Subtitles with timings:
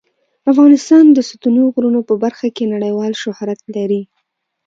[0.51, 4.01] افغانستان د ستوني غرونه په برخه کې نړیوال شهرت لري.